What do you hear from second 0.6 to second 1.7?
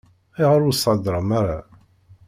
ur s-thedrem ara?